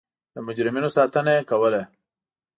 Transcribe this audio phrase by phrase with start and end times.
[0.33, 1.81] د مجرمینو ساتنه یې کوله.